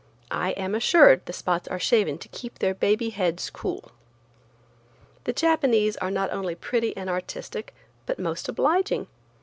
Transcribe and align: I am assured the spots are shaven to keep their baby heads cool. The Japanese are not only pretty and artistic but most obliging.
I 0.33 0.53
am 0.53 0.73
assured 0.73 1.27
the 1.27 1.31
spots 1.31 1.67
are 1.67 1.77
shaven 1.77 2.17
to 2.17 2.27
keep 2.29 2.57
their 2.57 2.73
baby 2.73 3.11
heads 3.11 3.51
cool. 3.51 3.91
The 5.25 5.31
Japanese 5.31 5.95
are 5.97 6.09
not 6.09 6.33
only 6.33 6.55
pretty 6.55 6.97
and 6.97 7.07
artistic 7.07 7.75
but 8.07 8.17
most 8.17 8.49
obliging. 8.49 9.05